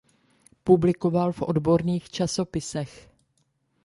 [0.63, 3.09] Publikoval v odborných časopisech.